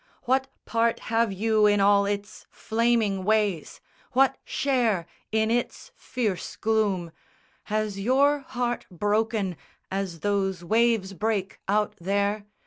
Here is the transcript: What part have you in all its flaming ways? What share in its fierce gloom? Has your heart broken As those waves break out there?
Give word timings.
What 0.23 0.47
part 0.65 0.97
have 1.13 1.31
you 1.31 1.67
in 1.67 1.79
all 1.79 2.07
its 2.07 2.47
flaming 2.49 3.23
ways? 3.23 3.79
What 4.13 4.35
share 4.43 5.05
in 5.31 5.51
its 5.51 5.91
fierce 5.95 6.55
gloom? 6.55 7.11
Has 7.65 7.99
your 7.99 8.39
heart 8.39 8.87
broken 8.89 9.55
As 9.91 10.21
those 10.21 10.63
waves 10.63 11.13
break 11.13 11.59
out 11.67 11.93
there? 12.01 12.47